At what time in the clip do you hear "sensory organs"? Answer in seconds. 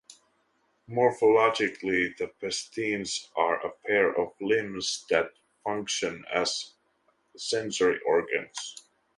7.37-8.77